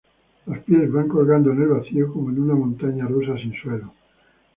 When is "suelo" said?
3.53-3.93